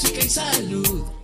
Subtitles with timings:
[0.00, 1.19] música y salud.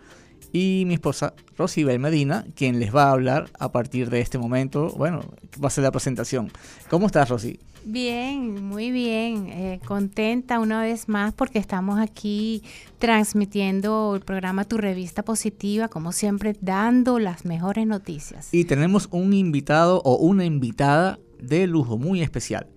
[0.55, 4.95] y mi esposa Rosibel Medina, quien les va a hablar a partir de este momento.
[4.97, 5.23] Bueno,
[5.63, 6.53] va a ser la presentación.
[6.89, 7.59] ¿Cómo estás, Rosy?
[7.85, 9.49] Bien, muy bien.
[9.49, 12.63] Eh, contenta una vez más porque estamos aquí
[13.01, 18.49] transmitiendo el programa Tu Revista Positiva, como siempre, dando las mejores noticias.
[18.53, 22.69] Y tenemos un invitado o una invitada de lujo muy especial.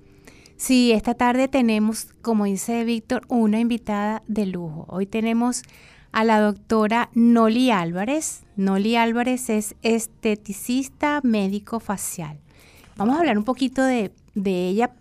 [0.55, 4.87] Sí, esta tarde tenemos, como dice Víctor, una invitada de lujo.
[4.89, 5.61] Hoy tenemos
[6.11, 8.43] a la doctora Noli Álvarez.
[8.55, 12.39] Noli Álvarez es esteticista médico facial.
[12.95, 14.91] Vamos a hablar un poquito de, de ella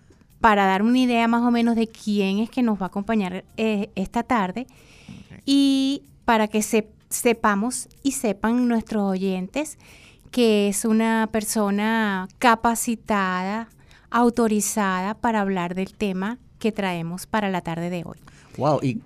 [0.40, 3.44] para dar una idea más o menos de quién es que nos va a acompañar
[3.56, 4.66] eh, esta tarde
[5.44, 9.78] y para que se, sepamos y sepan nuestros oyentes
[10.30, 13.68] que es una persona capacitada,
[14.10, 18.18] autorizada para hablar del tema que traemos para la tarde de hoy.
[18.58, 19.00] Wow, y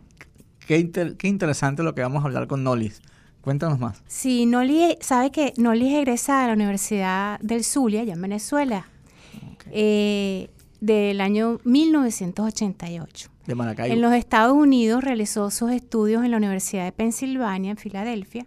[0.70, 3.02] qué, qué interesante lo que vamos a hablar con Nolis.
[3.40, 4.02] Cuéntanos más.
[4.06, 8.86] Sí, Noli, sabe que Noli es egresada de la Universidad del Zulia, allá en Venezuela,
[9.72, 10.50] eh,
[10.80, 13.30] del año 1988.
[13.46, 13.94] De Maracaibo.
[13.94, 18.46] En los Estados Unidos realizó sus estudios en la Universidad de Pensilvania, en Filadelfia.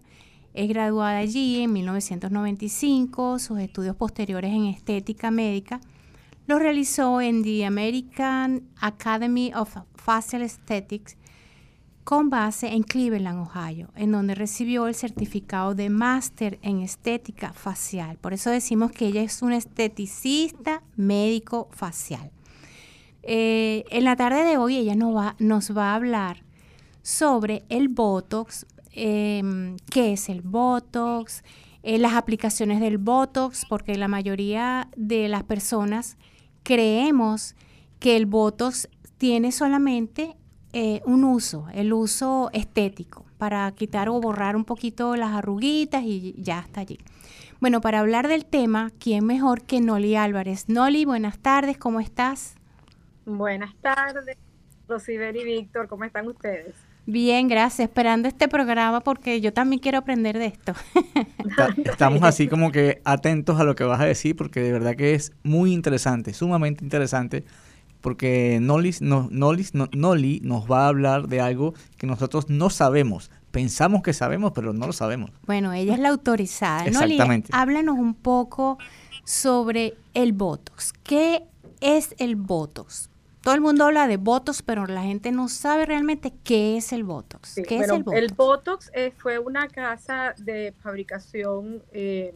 [0.54, 3.40] Es graduada allí en 1995.
[3.40, 5.82] Sus estudios posteriores en estética médica
[6.46, 11.18] los realizó en the American Academy of Facial Aesthetics
[12.04, 18.18] con base en Cleveland, Ohio, en donde recibió el certificado de máster en estética facial.
[18.18, 22.32] Por eso decimos que ella es una esteticista médico facial.
[23.24, 25.16] Eh, en la tarde de hoy ella nos
[25.78, 26.44] va, a hablar
[27.02, 31.44] sobre el Botox, eh, qué es el Botox,
[31.84, 36.18] eh, las aplicaciones del Botox, porque la mayoría de las personas
[36.64, 37.56] creemos
[38.00, 40.36] que el Botox tiene solamente
[40.74, 46.36] eh, un uso, el uso estético, para quitar o borrar un poquito las arruguitas y
[46.38, 46.98] ya está allí.
[47.60, 50.68] Bueno, para hablar del tema, ¿quién mejor que Noli Álvarez?
[50.68, 52.56] Noli, buenas tardes, ¿cómo estás?
[53.26, 54.38] Buenas tardes,
[54.88, 56.76] Rosiber y Víctor, ¿cómo están ustedes?
[57.06, 57.90] Bien, gracias.
[57.90, 60.74] Esperando este programa porque yo también quiero aprender de esto.
[61.86, 65.14] estamos así como que atentos a lo que vas a decir porque de verdad que
[65.14, 67.44] es muy interesante, sumamente interesante,
[68.04, 72.70] porque Nolis, no, Nolis, no, Noli nos va a hablar de algo que nosotros no
[72.70, 73.32] sabemos.
[73.52, 75.32] Pensamos que sabemos, pero no lo sabemos.
[75.48, 76.86] Bueno, ella es la autorizada.
[76.86, 77.50] Exactamente.
[77.52, 78.78] Noli, háblanos un poco
[79.24, 80.92] sobre el Botox.
[81.04, 81.46] ¿Qué
[81.80, 83.10] es el Botox?
[83.44, 87.04] todo el mundo habla de Botox, pero la gente no sabe realmente qué es el
[87.04, 87.56] Botox.
[87.68, 88.18] ¿Qué es el Botox?
[88.18, 92.34] El Botox eh, fue una casa de fabricación eh,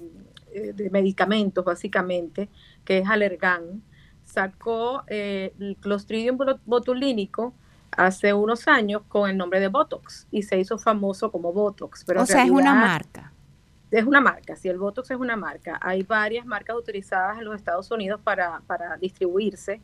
[0.54, 2.50] eh, de medicamentos, básicamente,
[2.84, 3.82] que es Allergan.
[4.28, 7.54] Sacó el Clostridium botulínico
[7.92, 12.04] hace unos años con el nombre de Botox y se hizo famoso como Botox.
[12.06, 13.34] Pero o sea, es una marca.
[13.90, 15.80] Es una marca, sí, el Botox es una marca.
[15.82, 19.82] Hay varias marcas utilizadas en los Estados Unidos para, para distribuirse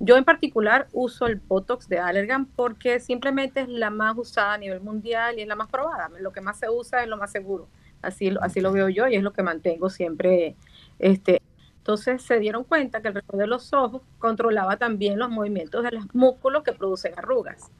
[0.00, 4.58] yo en particular uso el Botox de Allergan porque simplemente es la más usada a
[4.58, 6.10] nivel mundial y es la más probada.
[6.20, 7.68] Lo que más se usa es lo más seguro.
[8.02, 10.56] Así, así lo veo yo y es lo que mantengo siempre.
[10.98, 11.40] Este.
[11.84, 15.90] Entonces se dieron cuenta que el resto de los ojos controlaba también los movimientos de
[15.90, 17.70] los músculos que producen arrugas.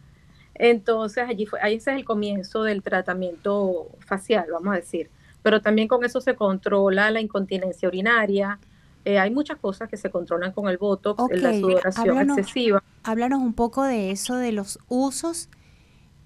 [0.55, 5.09] Entonces allí fue, ahí ese es el comienzo del tratamiento facial, vamos a decir.
[5.43, 8.59] Pero también con eso se controla la incontinencia urinaria,
[9.07, 12.83] eh, hay muchas cosas que se controlan con el Botox, la sudoración excesiva.
[13.05, 15.49] Háblanos un poco de eso, de los usos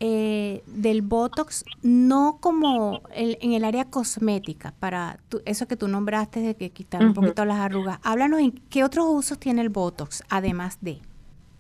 [0.01, 6.55] eh, del Botox, no como en el área cosmética, para eso que tú nombraste de
[6.55, 7.99] que quitar un poquito las arrugas.
[8.03, 11.01] Háblanos en qué otros usos tiene el Botox, además de...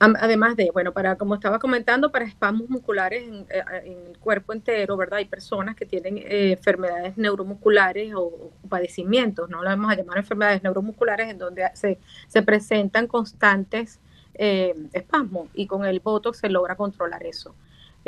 [0.00, 4.96] Además de, bueno, para como estaba comentando, para espasmos musculares en, eh, el cuerpo entero,
[4.96, 5.18] ¿verdad?
[5.18, 10.62] Hay personas que tienen eh, enfermedades neuromusculares o, padecimientos, no lo vamos a llamar enfermedades
[10.62, 11.98] neuromusculares, en donde se,
[12.28, 13.98] se presentan constantes
[14.34, 17.56] eh, espasmos y con el Botox se logra controlar eso.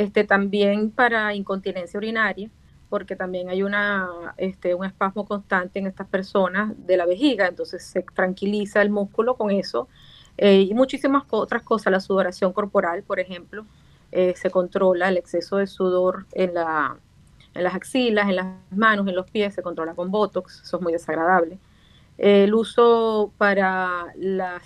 [0.00, 2.48] Este, también para incontinencia urinaria,
[2.88, 4.08] porque también hay una,
[4.38, 9.34] este, un espasmo constante en estas personas de la vejiga, entonces se tranquiliza el músculo
[9.34, 9.88] con eso
[10.38, 13.66] eh, y muchísimas otras cosas, la sudoración corporal, por ejemplo,
[14.10, 16.96] eh, se controla el exceso de sudor en, la,
[17.52, 20.82] en las axilas, en las manos, en los pies, se controla con Botox, eso es
[20.82, 21.58] muy desagradable.
[22.16, 24.62] el uso para los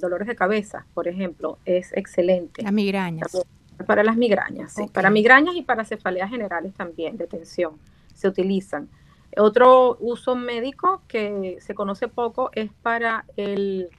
[0.00, 2.62] dolores de cabeza, por ejemplo, es excelente.
[2.62, 3.30] Las migrañas.
[3.86, 4.86] Para las migrañas, sí.
[4.92, 7.78] Para migrañas y para cefaleas generales también, de tensión,
[8.14, 8.88] se utilizan.
[9.36, 13.90] Otro uso médico que se conoce poco es para el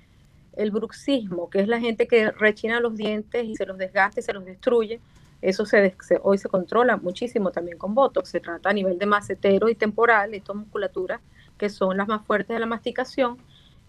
[0.59, 4.23] el bruxismo, que es la gente que rechina los dientes y se los desgasta y
[4.23, 4.99] se los destruye.
[5.41, 8.29] Eso se, hoy se controla muchísimo también con Botox.
[8.29, 11.21] Se trata a nivel de macetero y temporal, estas musculaturas
[11.57, 13.37] que son las más fuertes de la masticación.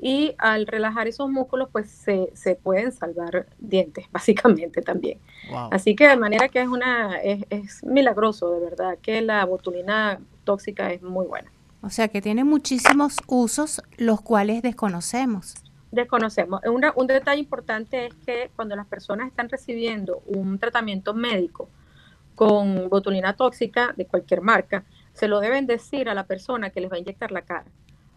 [0.02, 5.18] Y al relajar esos músculos, pues se, se pueden salvar dientes, básicamente también.
[5.70, 10.20] Así que de manera que es, una, es, es milagroso, de verdad, que la botulina
[10.44, 11.50] tóxica es muy buena.
[11.82, 15.54] O sea que tiene muchísimos usos, los cuales desconocemos
[15.90, 16.60] desconocemos.
[16.64, 21.68] un detalle importante es que cuando las personas están recibiendo un tratamiento médico
[22.34, 26.90] con botulina tóxica de cualquier marca, se lo deben decir a la persona que les
[26.90, 27.66] va a inyectar la cara,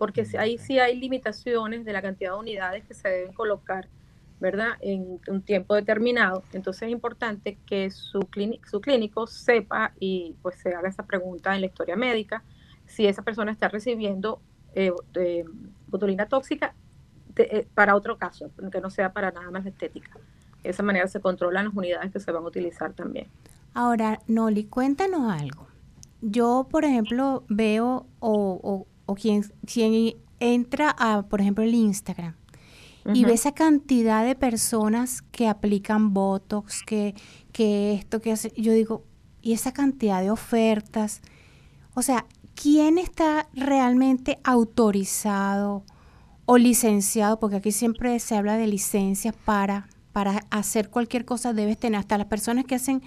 [0.04, 3.88] porque ahí sí hay limitaciones de la cantidad de unidades que se deben colocar,
[4.42, 4.72] ¿verdad?
[4.82, 6.44] En un tiempo determinado.
[6.52, 11.56] Entonces es importante que su, clínico, su clínico sepa y pues se haga esa pregunta
[11.56, 12.44] en la historia médica
[12.86, 14.42] si esa persona está recibiendo
[14.76, 15.46] eh, eh,
[15.88, 16.76] botulina tóxica
[17.38, 20.12] eh, para otro caso, que no sea para nada más estética.
[20.64, 23.28] De esa manera se controlan las unidades que se van a utilizar también.
[23.74, 25.70] Ahora, Noli, cuéntanos algo.
[26.20, 32.36] Yo, por ejemplo, veo o, o, quien, quien entra a, por ejemplo, el Instagram
[33.14, 37.16] y ve esa cantidad de personas que aplican Botox, que,
[37.52, 39.04] que esto, que hace, yo digo,
[39.42, 41.22] y esa cantidad de ofertas,
[41.96, 45.84] o sea, ¿quién está realmente autorizado
[46.46, 51.78] o licenciado, porque aquí siempre se habla de licencias para, para hacer cualquier cosa, debes
[51.78, 53.02] tener, hasta las personas que hacen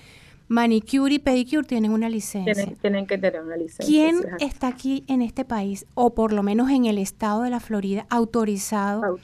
[0.49, 2.75] manicure y pedicure tienen una licencia.
[2.81, 3.87] Tienen, que tener una licencia.
[3.87, 7.61] ¿Quién está aquí en este país, o por lo menos en el estado de la
[7.61, 9.19] Florida, autorizado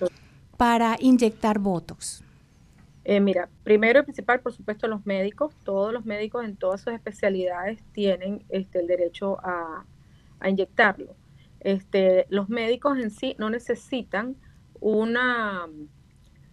[0.56, 2.22] para inyectar Botox?
[3.04, 6.92] Eh, mira, primero y principal, por supuesto, los médicos, todos los médicos en todas sus
[6.92, 9.84] especialidades tienen este, el derecho a,
[10.38, 11.16] a inyectarlo.
[11.60, 14.36] Este, los médicos en sí no necesitan
[14.80, 15.68] una,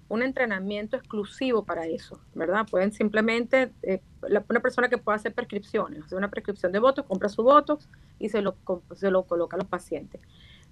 [0.10, 2.68] un entrenamiento exclusivo para eso, ¿verdad?
[2.70, 4.01] Pueden simplemente, eh,
[4.50, 7.88] una persona que pueda hacer prescripciones, hacer una prescripción de Botox, compra su Botox
[8.18, 8.56] y se lo,
[8.96, 10.20] se lo coloca a los pacientes.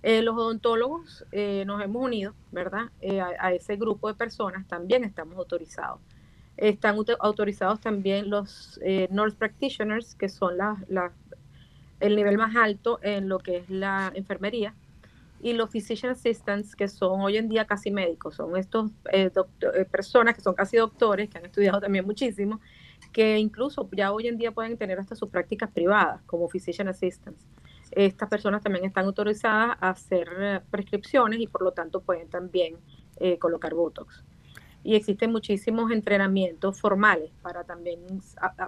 [0.03, 2.91] Eh, los odontólogos eh, nos hemos unido, ¿verdad?
[3.39, 6.00] A, ese grupo de personas también estamos autorizados.
[6.58, 8.79] Están autorizados también los
[9.12, 10.58] nurse practitioners, que son
[12.00, 14.74] el nivel más alto en lo que es la enfermería,
[15.39, 19.32] y los physician assistants, que son hoy en día casi médicos, son estos eh,
[19.75, 22.60] eh, personas que son casi doctores, que han estudiado también muchísimo,
[23.12, 27.46] que incluso ya hoy en día pueden tener hasta sus prácticas privadas como physician assistants.
[27.91, 32.75] Estas personas también están autorizadas a hacer eh, prescripciones y por lo tanto pueden también
[33.39, 34.24] colocar Botox.
[34.84, 38.00] Y existen muchísimos entrenamientos formales para también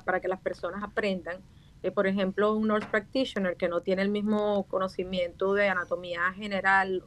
[0.05, 1.37] para que las personas aprendan
[1.81, 7.03] eh, por ejemplo, un nurse practitioner que no tiene el mismo conocimiento de anatomía general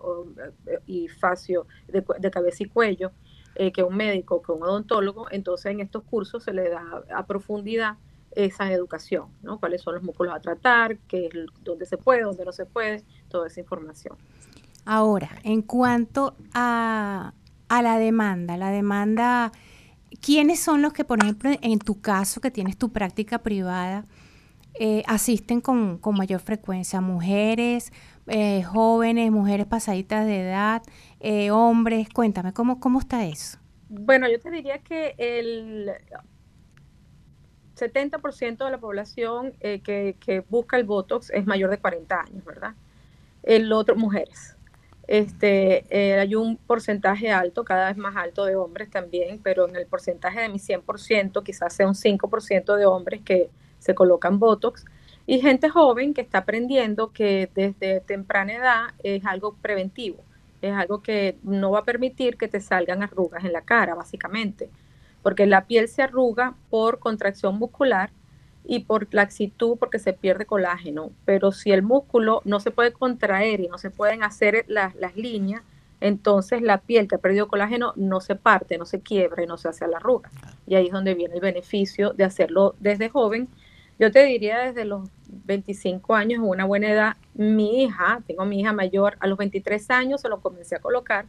[0.67, 3.13] eh, y facio de, cabeza y cuello
[3.55, 7.27] eh, que un médico, que un odontólogo, entonces en estos cursos se le da a
[7.27, 7.97] profundidad
[8.31, 9.61] esa educación, ¿no?
[9.61, 13.05] Cuáles son los músculos a tratar, qué es, dónde se puede, dónde no se puede,
[13.29, 14.17] toda esa información.
[14.87, 17.35] Ahora, en cuanto a,
[17.69, 19.53] a la demanda, la demanda,
[20.23, 24.07] ¿quiénes son los que, por ejemplo, en tu caso, que tienes tu práctica privada,
[24.75, 27.93] eh, asisten con, mayor frecuencia mujeres,
[28.27, 30.83] eh, jóvenes, mujeres pasaditas de edad,
[31.21, 32.09] eh, hombres.
[32.09, 33.59] Cuéntame, ¿cómo, ¿cómo está eso?
[33.89, 35.91] Bueno, yo te diría que el
[37.77, 42.75] 70% de la población que, que, busca el Botox es mayor de 40 años, ¿verdad?
[43.43, 44.57] El otro, mujeres.
[45.07, 45.85] Este,
[46.19, 50.41] hay un porcentaje alto, cada vez más alto de hombres también, pero en el porcentaje
[50.41, 53.51] de mi 100%, quizás sea un 5% de hombres que,
[53.83, 54.85] se colocan Botox,
[55.27, 60.19] y gente joven que está aprendiendo que desde temprana edad es algo preventivo,
[60.61, 64.69] es algo que no va a permitir que te salgan arrugas en la cara, básicamente,
[65.23, 68.11] porque la piel se arruga por contracción muscular
[68.65, 73.61] y por laxitud porque se pierde colágeno, pero si el músculo no se puede contraer
[73.61, 75.63] y no se pueden hacer las, las líneas,
[76.01, 79.57] entonces la piel que ha perdido colágeno no se parte, no se quiebra y no
[79.57, 80.31] se hace la arruga.
[80.67, 83.49] Y ahí es donde viene el beneficio de hacerlo desde joven
[84.03, 88.73] yo te diría desde los 25 años, una buena edad, mi hija, tengo mi hija
[88.73, 91.27] mayor, a los 23 años se lo comencé a colocar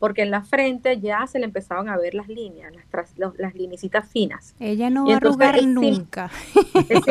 [0.00, 4.10] porque en la frente ya se le empezaban a ver las líneas, las, las linecitas
[4.10, 4.56] finas.
[4.58, 6.28] Ella no va a arrugar nunca.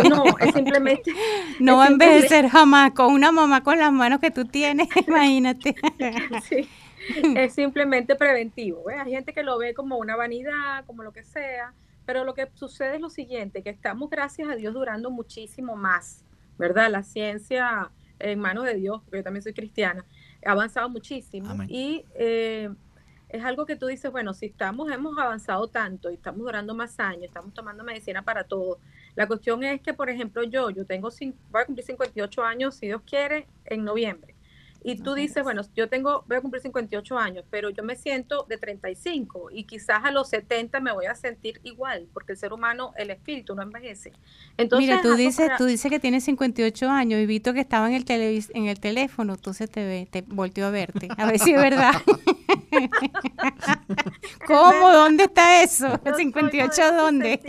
[0.10, 1.14] no, es simplemente...
[1.62, 5.76] No va a envejecer jamás con una mamá con las manos que tú tienes, imagínate.
[6.44, 6.68] Sí,
[7.38, 8.84] es simplemente preventivo.
[8.90, 11.72] Hay gente que lo ve como una vanidad, como lo que sea,
[12.06, 16.24] pero lo que sucede es lo siguiente, que estamos, gracias a Dios, durando muchísimo más,
[16.58, 16.90] ¿verdad?
[16.90, 20.06] La ciencia en manos de Dios, porque yo también soy cristiana,
[20.46, 21.50] ha avanzado muchísimo.
[21.68, 22.70] Y eh,
[23.30, 27.00] es algo que tú dices, bueno, si estamos, hemos avanzado tanto y estamos durando más
[27.00, 28.80] años, estamos tomando medicina para todo.
[29.16, 31.10] La cuestión es que, por ejemplo, yo, yo tengo,
[31.52, 34.35] voy a cumplir 58 años, si Dios quiere, en noviembre.
[34.88, 38.46] Y tú dices, bueno, yo tengo, voy a cumplir 58 años, pero yo me siento
[38.48, 42.54] de 35 y quizás a los 70 me voy a sentir igual, porque el ser
[42.54, 44.14] humano, el espíritu no envejece.
[44.58, 47.96] Entonces, Mira, tú dices, tú dices que tienes 58 años y Vito que estaba en
[47.96, 48.06] el,
[48.54, 51.60] en el teléfono, tú se te ve, te volteó a verte, a ver si es
[51.60, 51.94] verdad.
[54.46, 54.92] ¿Cómo?
[54.92, 56.00] ¿Dónde está eso?
[56.06, 57.40] ¿El 58 dónde?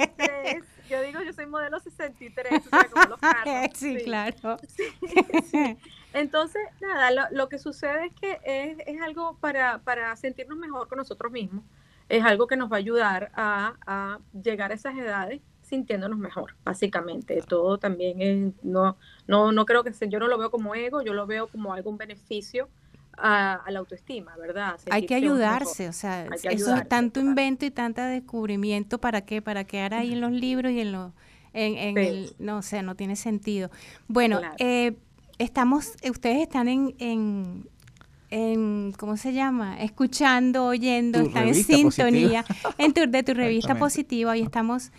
[0.89, 3.71] Yo digo, yo soy modelo 63, o sea, como los carros.
[3.75, 4.57] Sí, claro.
[4.69, 5.77] sí.
[6.17, 8.41] Entonces, nada, lo, que sucede es que
[8.87, 11.63] es, algo para, sentirnos mejor con nosotros mismos,
[12.09, 17.43] es algo que nos va a ayudar a, llegar a esas edades sintiéndonos mejor, básicamente.
[17.47, 18.97] Todo también es, no,
[19.27, 21.75] no, no creo que se, yo no lo veo como ego, yo lo veo como
[21.75, 22.71] algún beneficio
[23.19, 24.79] a, la autoestima, ¿verdad?
[24.91, 29.43] hay que ayudarse, o sea, eso es tanto invento y tanto descubrimiento, ¿para qué?
[29.43, 31.13] Para quedar ahí en los libros y en los...
[31.59, 33.71] En, el, no, o sea, no tiene sentido.
[34.09, 34.95] Bueno, eh,
[35.39, 37.69] estamos, ustedes están en,
[38.31, 39.81] en, ¿cómo se llama?
[39.83, 42.45] Escuchando, oyendo, están en sintonía
[42.79, 44.33] en tu, de tu revista positiva.
[44.33, 44.93] Hoy estamos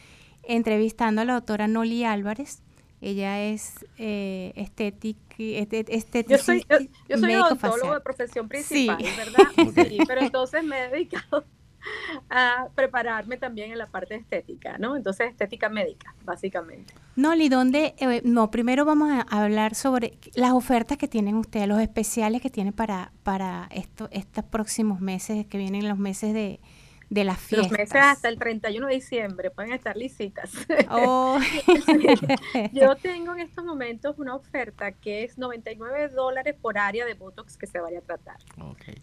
[0.43, 2.61] entrevistando a la doctora Noli Álvarez.
[2.99, 5.35] Ella es eh, estética.
[5.37, 6.65] yo soy,
[7.07, 9.87] yo, soy odontólogo de profesión principal, ¿verdad?
[9.87, 11.45] Sí, pero entonces me he dedicado
[12.29, 14.95] a prepararme también en la parte estética, ¿no?
[14.95, 16.93] Entonces, estética médica, básicamente.
[17.15, 17.95] Noli, ¿dónde?
[17.97, 22.49] Eh, no, primero vamos a hablar sobre las ofertas que tienen ustedes, los especiales que
[22.49, 26.59] tienen para, para esto, estos próximos meses, que vienen los meses de,
[27.09, 27.71] de las Los fiestas.
[27.71, 30.51] meses hasta el 31 de diciembre pueden estar lisitas.
[30.89, 31.39] Oh.
[32.73, 37.57] Yo tengo en estos momentos una oferta que es 99 dólares por área de Botox
[37.57, 38.37] que se vaya a tratar.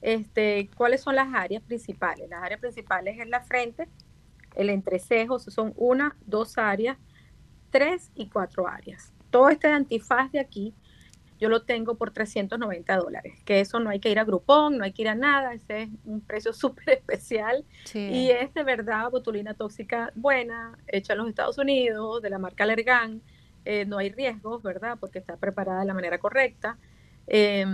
[0.02, 2.28] Este, ¿Cuáles son las áreas principales?
[2.28, 3.88] Las áreas principales es la frente,
[4.54, 6.99] el entrecejo, son una, dos áreas,
[7.70, 9.12] tres y cuatro áreas.
[9.30, 10.75] Todo este antifaz de aquí,
[11.45, 14.85] yo lo tengo por 390 dólares, que eso no hay que ir a Groupon, no
[14.85, 17.99] hay que ir a nada, ese es un precio súper especial Sí.
[18.01, 22.65] y es de verdad botulina tóxica buena, hecha en los Estados Unidos, de la marca
[22.65, 23.21] Allergan,
[23.67, 24.97] eh, no hay riesgos, ¿verdad?
[24.99, 26.77] Porque está preparada de la manera correcta.
[27.27, 27.65] Eh,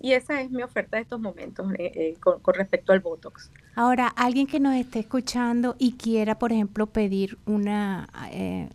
[0.00, 3.50] y esa es mi oferta de estos momentos eh, eh, con, con respecto al Botox.
[3.74, 8.70] Ahora, alguien que nos esté escuchando y quiera, por ejemplo, pedir una, eh,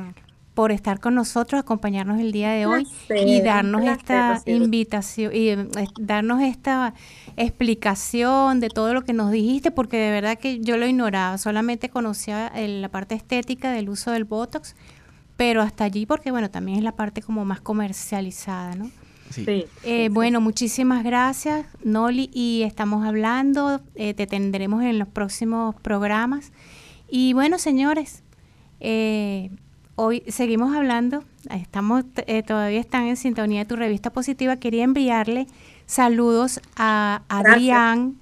[0.55, 4.57] por estar con nosotros, acompañarnos el día de hoy placer, y darnos placer, esta Rocío.
[4.57, 5.69] invitación y eh,
[5.99, 6.93] darnos esta
[7.37, 11.89] explicación de todo lo que nos dijiste, porque de verdad que yo lo ignoraba, solamente
[11.89, 14.77] conocía el- la parte estética del uso del Botox,
[15.37, 18.91] pero hasta allí porque bueno, también es la parte como más comercializada, ¿no?
[19.31, 19.45] Sí.
[19.45, 19.67] Sí.
[19.85, 25.75] Eh, sí, bueno, muchísimas gracias, Noli, y estamos hablando, eh, te tendremos en los próximos
[25.77, 26.53] programas.
[27.09, 28.23] Y bueno, señores,
[28.81, 29.51] eh,
[29.95, 34.57] hoy seguimos hablando, estamos eh, todavía están en sintonía de tu revista positiva.
[34.57, 35.47] Quería enviarle
[35.87, 37.55] saludos a Gracias.
[37.55, 38.17] Adrián,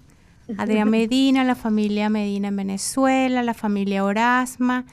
[0.58, 4.84] Adrián Medina, la familia Medina en Venezuela, la familia Orasma,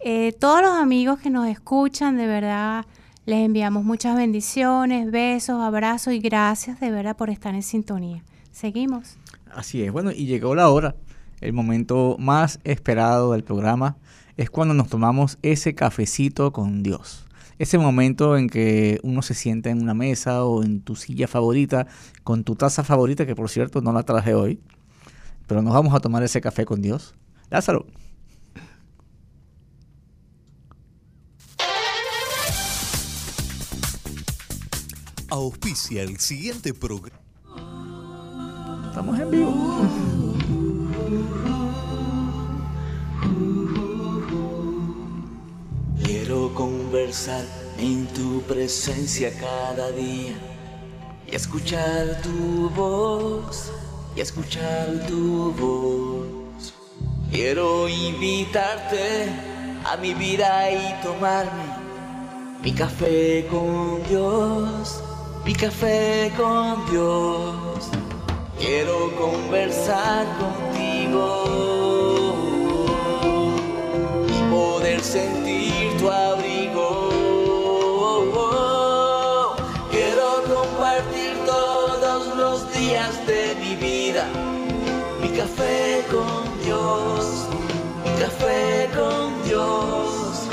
[0.00, 2.84] eh, todos los amigos que nos escuchan, de verdad.
[3.26, 8.22] Les enviamos muchas bendiciones, besos, abrazos y gracias de verdad por estar en sintonía.
[8.52, 9.16] Seguimos.
[9.52, 10.94] Así es, bueno, y llegó la hora,
[11.40, 13.96] el momento más esperado del programa
[14.36, 17.26] es cuando nos tomamos ese cafecito con Dios.
[17.58, 21.88] Ese momento en que uno se sienta en una mesa o en tu silla favorita,
[22.22, 24.60] con tu taza favorita, que por cierto no la traje hoy,
[25.48, 27.16] pero nos vamos a tomar ese café con Dios.
[27.50, 27.86] Lázaro.
[35.28, 37.20] Auspicia el siguiente programa.
[38.88, 39.80] Estamos en vivo.
[46.04, 47.44] Quiero conversar
[47.76, 50.34] en tu presencia cada día
[51.26, 53.72] y escuchar tu voz,
[54.14, 56.72] y escuchar tu voz.
[57.32, 59.28] Quiero invitarte
[59.84, 61.86] a mi vida y tomarme
[62.62, 65.02] mi café con Dios,
[65.46, 67.88] mi café con Dios.
[68.58, 71.24] Quiero conversar contigo
[74.28, 77.12] y poder sentir tu abrigo.
[79.92, 84.26] Quiero compartir todos los días de mi vida,
[85.22, 87.46] mi café con Dios,
[88.04, 90.48] mi café con Dios.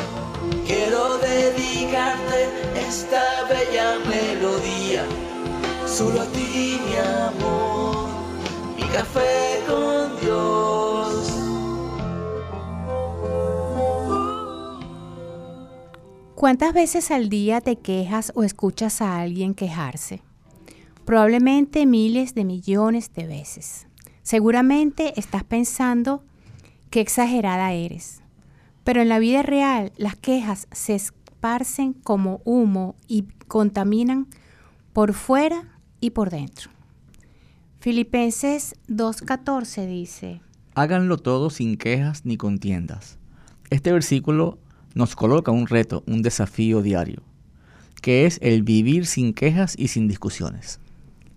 [0.68, 5.06] Quiero dedicarte esta bella melodía,
[5.86, 8.08] solo a ti mi amor,
[8.76, 11.34] mi café con Dios.
[16.36, 20.22] ¿Cuántas veces al día te quejas o escuchas a alguien quejarse?
[21.06, 23.88] Probablemente miles de millones de veces.
[24.24, 26.24] Seguramente estás pensando
[26.90, 28.22] qué exagerada eres.
[28.84, 30.96] Pero en la vida real las quejas se
[31.44, 34.28] esparcen como humo y contaminan
[34.94, 36.72] por fuera y por dentro.
[37.82, 40.40] Filipenses 2.14 dice,
[40.74, 43.18] Háganlo todo sin quejas ni contiendas.
[43.72, 44.58] Este versículo
[44.96, 47.22] nos coloca un reto, un desafío diario,
[48.02, 50.80] que es el vivir sin quejas y sin discusiones.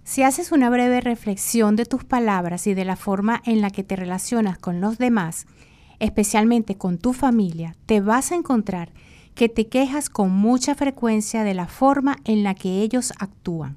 [0.05, 3.83] Si haces una breve reflexión de tus palabras y de la forma en la que
[3.83, 5.49] te relacionas con los demás,
[5.99, 8.93] especialmente con tu familia, te vas a encontrar
[9.37, 13.77] que te quejas con mucha frecuencia de la forma en la que ellos actúan.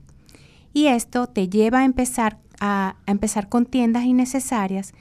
[0.74, 4.93] Y esto te lleva a empezar, a, a empezar contiendas innecesarias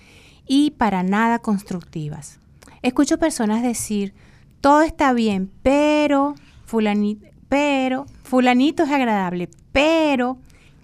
[0.47, 2.41] y para nada constructivas.
[2.83, 4.15] Escucho personas decir,
[4.61, 6.35] todo está bien, pero
[6.67, 10.39] fulanito, pero fulanito es agradable, pero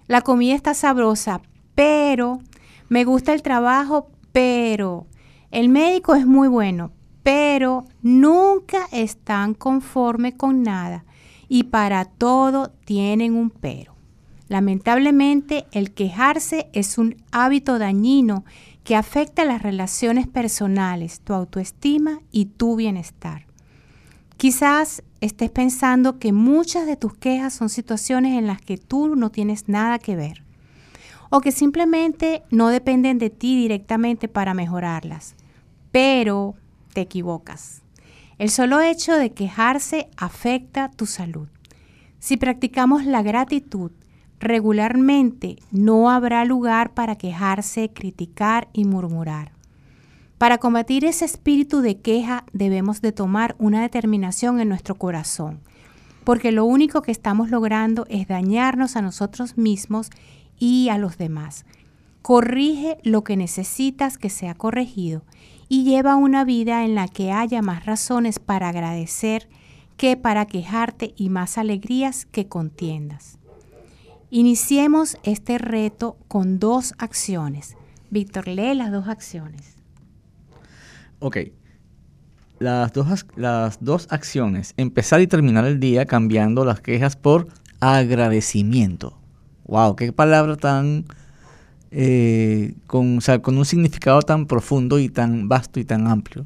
[0.07, 1.41] la comida está sabrosa,
[1.75, 2.39] pero
[2.87, 5.07] Me gusta el trabajo, pero
[5.49, 6.91] el médico es muy bueno,
[7.25, 11.05] pero nunca están conforme con nada
[11.49, 13.95] y para todo tienen un pero.
[14.47, 18.45] Lamentablemente, el quejarse es un hábito dañino
[18.83, 23.47] que afecta las relaciones personales, tu autoestima y tu bienestar.
[24.37, 29.31] Quizás estés pensando que muchas de tus quejas son situaciones en las que tú no
[29.31, 30.43] tienes nada que ver
[31.31, 35.33] o que simplemente no dependen de ti directamente para mejorarlas.
[35.91, 36.53] Pero
[36.95, 37.83] te equivocas.
[38.39, 41.47] El solo hecho de quejarse afecta tu salud.
[42.19, 43.91] Si practicamos la gratitud
[44.39, 49.51] regularmente, no habrá lugar para quejarse, criticar y murmurar.
[50.37, 55.59] Para combatir ese espíritu de queja debemos de tomar una determinación en nuestro corazón,
[56.23, 60.09] porque lo único que estamos logrando es dañarnos a nosotros mismos
[60.57, 61.65] y a los demás.
[62.21, 65.23] Corrige lo que necesitas que sea corregido
[65.67, 69.47] y lleva una vida en la que haya más razones para agradecer
[69.97, 73.39] que para quejarte y más alegrías que contiendas.
[74.29, 77.77] Iniciemos este reto con dos acciones.
[78.09, 79.75] Víctor, lee las dos acciones.
[81.19, 81.37] Ok.
[82.59, 84.73] Las dos, las dos acciones.
[84.77, 87.47] Empezar y terminar el día cambiando las quejas por
[87.79, 89.17] agradecimiento.
[89.65, 91.05] Wow, qué palabra tan
[91.97, 96.45] eh, con, con un significado tan profundo y tan vasto y tan amplio.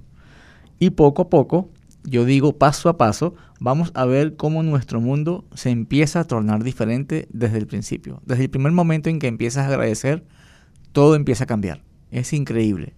[0.78, 1.72] Y poco a poco,
[2.04, 6.64] yo digo paso a paso, vamos a ver cómo nuestro mundo se empieza a tornar
[6.64, 8.22] diferente desde el principio.
[8.28, 10.24] Desde el primer momento en que empiezas a agradecer,
[10.92, 11.82] todo empieza a cambiar.
[12.12, 12.94] Es increíble.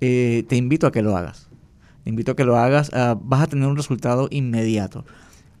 [0.00, 1.48] Eh, te invito a que lo hagas.
[2.04, 2.92] Te invito a que lo hagas.
[2.94, 5.04] Ah, vas a tener un resultado inmediato.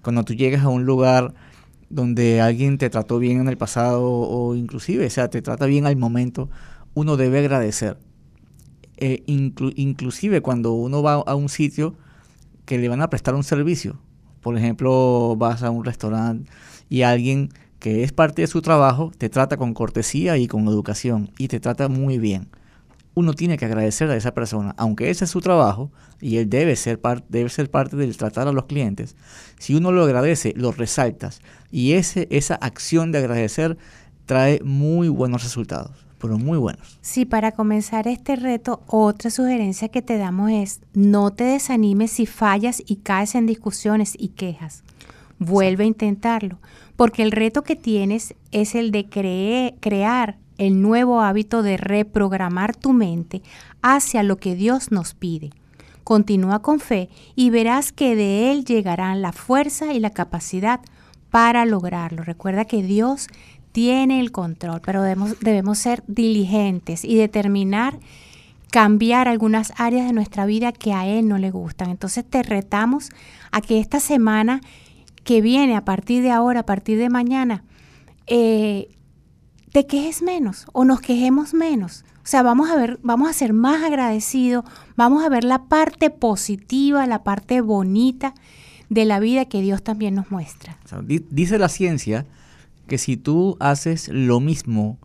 [0.02, 1.34] Cuando tú llegas a un lugar
[1.92, 5.86] donde alguien te trató bien en el pasado o inclusive, o sea, te trata bien
[5.86, 6.48] al momento,
[6.94, 7.98] uno debe agradecer.
[8.96, 11.94] Eh, inclusive cuando uno va a un sitio
[12.64, 14.00] que le van a prestar un servicio,
[14.40, 16.50] por ejemplo, vas a un restaurante
[16.88, 21.30] y alguien que es parte de su trabajo te trata con cortesía y con educación
[21.36, 22.48] y te trata muy bien
[23.14, 26.76] uno tiene que agradecer a esa persona, aunque ese es su trabajo y él debe
[26.76, 29.16] ser, debe ser parte del tratar a los clientes.
[29.58, 33.76] Si uno lo agradece, lo resaltas y ese, esa acción de agradecer
[34.26, 36.98] trae muy buenos resultados, pero muy buenos.
[37.02, 42.26] Sí, para comenzar este reto, otra sugerencia que te damos es no te desanimes si
[42.26, 44.84] fallas y caes en discusiones y quejas.
[45.38, 46.60] Vuelve a intentarlo,
[46.96, 49.06] porque el reto que tienes es el de
[49.80, 53.42] crear el nuevo hábito de reprogramar tu mente
[53.82, 55.50] hacia lo que Dios nos pide.
[56.04, 60.80] Continúa con fe y verás que de Él llegarán la fuerza y la capacidad
[61.30, 62.22] para lograrlo.
[62.24, 63.28] Recuerda que Dios
[63.72, 67.98] tiene el control, pero debemos, debemos ser diligentes y determinar
[68.70, 71.90] cambiar algunas áreas de nuestra vida que a Él no le gustan.
[71.90, 73.10] Entonces te retamos
[73.50, 74.62] a que esta semana
[75.24, 77.64] que viene, a partir de ahora, a partir de mañana,
[78.26, 78.88] eh,
[79.72, 82.04] te quejes menos o nos quejemos menos.
[82.18, 84.64] O sea, vamos a ver, vamos a ser más agradecidos,
[84.96, 88.34] vamos a ver la parte positiva, la parte bonita
[88.90, 90.76] de la vida que Dios también nos muestra.
[91.30, 92.26] dice la ciencia
[92.86, 94.98] que si tú haces lo mismo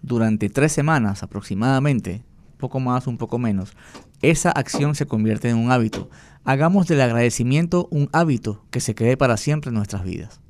[0.00, 3.76] durante tres semanas aproximadamente, un poco más, un poco menos,
[4.22, 6.08] esa acción se convierte en un hábito.
[6.44, 10.41] Hagamos del agradecimiento un hábito que se quede para siempre en nuestras vidas.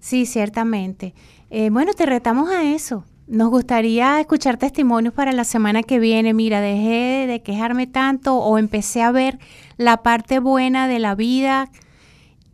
[0.00, 1.14] Sí, ciertamente.
[1.50, 3.04] Eh, bueno, te retamos a eso.
[3.26, 6.32] Nos gustaría escuchar testimonios para la semana que viene.
[6.32, 9.38] Mira, dejé de quejarme tanto o empecé a ver
[9.76, 11.70] la parte buena de la vida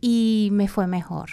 [0.01, 1.29] y me fue mejor.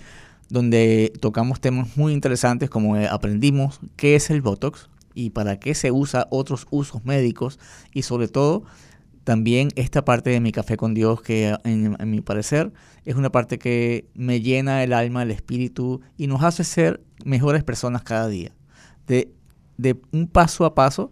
[0.49, 5.73] donde tocamos temas muy interesantes como eh, aprendimos qué es el Botox y para qué
[5.73, 7.57] se usa otros usos médicos
[7.91, 8.65] y sobre todo
[9.25, 12.71] también esta parte de mi café con Dios, que en, mi parecer
[13.05, 17.63] es una parte que me llena el alma, el espíritu y nos hace ser mejores
[17.63, 18.51] personas cada día.
[19.07, 19.33] De,
[19.77, 21.11] de un paso a paso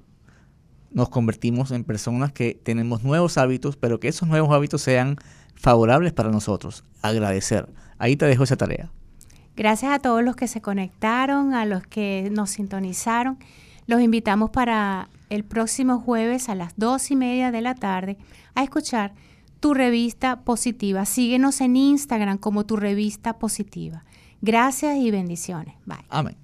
[0.91, 5.17] nos convertimos en personas que tenemos nuevos hábitos, pero que esos nuevos hábitos sean
[5.55, 6.83] favorables para nosotros.
[7.01, 7.67] Agradecer.
[7.97, 8.91] Ahí te dejo esa tarea.
[9.55, 13.39] Gracias a todos los que se conectaron, a los que nos sintonizaron.
[13.87, 18.17] Los invitamos para el próximo jueves a las dos y media de la tarde
[18.53, 19.13] a escuchar
[19.59, 21.05] tu revista positiva.
[21.05, 24.03] Síguenos en Instagram como tu revista positiva.
[24.41, 25.75] Gracias y bendiciones.
[25.85, 26.05] Bye.
[26.09, 26.37] Amén.